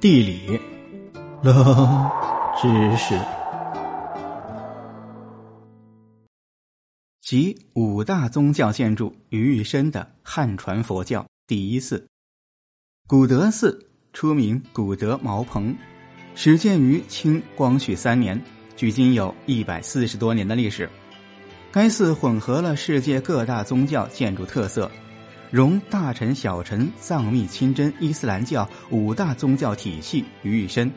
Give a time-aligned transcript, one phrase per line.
[0.00, 0.58] 地理，
[1.42, 2.10] 冷
[2.58, 3.14] 知识，
[7.20, 12.08] 集五大宗教建筑于一身的汉传佛教第一寺——
[13.06, 15.76] 古德寺，出名古德茅棚，
[16.34, 18.42] 始建于清光绪三年，
[18.74, 20.88] 距今有一百四十多年的历史。
[21.70, 24.90] 该寺混合了世界各大宗教建筑特色。
[25.50, 30.90] 融大臣、小臣、藏密、清真、伊斯兰教五大宗教体系于一身，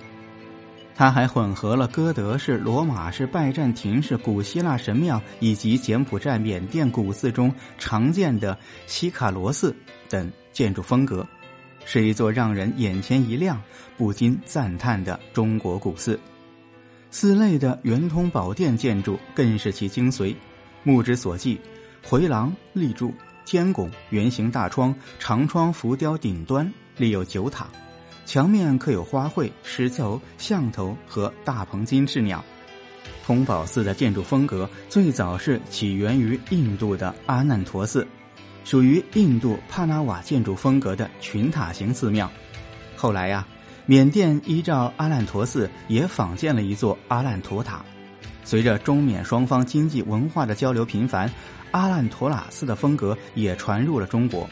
[0.96, 9.76] 它还混合了哥德式、罗马式、拜占庭式、古希腊神庙以及柬埔寨、缅甸古寺中常见的西卡罗寺
[10.08, 11.28] 等建筑风格，
[11.84, 13.60] 是一座让人眼前一亮、
[13.98, 16.20] 不禁赞叹的中国古寺。
[17.10, 20.36] 寺内的圆通宝殿建筑更是其精髓，
[20.84, 21.60] 目之所及，
[22.04, 23.12] 回廊、立柱。
[23.46, 27.68] 天拱、圆形大窗、长窗浮雕顶端立有九塔，
[28.26, 32.44] 墙面刻有花卉、石头、象头和大鹏金翅鸟。
[33.26, 38.06] 通宝寺的建筑风格最早是起源于印度的阿难陀寺，
[38.66, 42.30] 属于印度帕纳瓦建筑风格的群塔型寺庙。
[42.96, 43.48] 后来呀，
[43.86, 47.84] 缅甸依照阿难陀寺也仿建了一座阿难陀塔。
[48.44, 51.30] 随着中缅双方经济文化的交流频繁。
[51.72, 54.48] 阿烂陀喇寺的风格也传入了中国。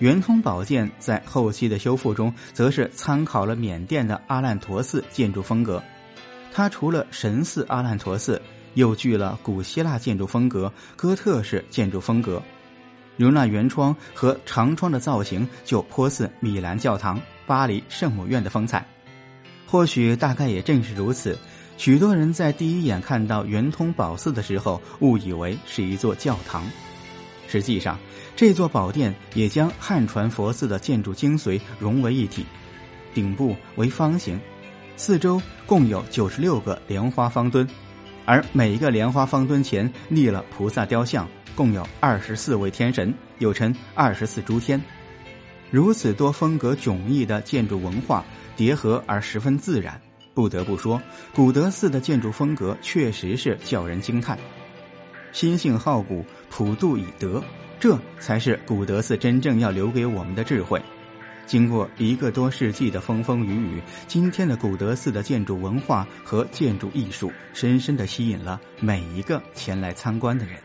[0.00, 5.82] 圆通宝殿在后期的修复中，则是参考了缅甸的阿烂陀寺建筑风格。
[6.52, 8.40] 它除了神似阿烂陀寺，
[8.74, 12.42] 又具了古希腊建筑风格、哥特式建筑风格。
[13.16, 18.86] 如那圆窗和长窗的造型，就颇似米兰教堂、巴黎圣母院的风采。
[19.66, 21.38] 或许大概也正是如此。
[21.76, 26.64] 许多人在第一眼看到圆通宝寺的时候，误以为是一座教堂。
[27.48, 27.98] 实际上，
[28.34, 32.44] 这座宝殿也将汉传佛寺的建筑精髓融为一体。
[33.14, 34.40] 顶部为方形，
[34.96, 37.66] 四周共有九十六个莲花方墩，
[38.24, 44.82] 而每一个莲花方墩前立了菩萨雕像，共有二十四位天神，又称二十四诸天。
[45.70, 48.24] 如此多风格迥异的建筑文化
[48.56, 50.00] 叠合而十分自然。
[50.36, 51.00] 不得不说，
[51.34, 54.38] 古德寺的建筑风格确实是叫人惊叹。
[55.32, 57.42] 心性好古，普度以德，
[57.80, 60.78] 这才是古德寺真正要留给我们的智慧。
[61.46, 70.56] 经过一个多世纪的风风雨雨，今天的古德寺的建筑文化和建筑艺术，深深的吸引了每一个前来参观的人。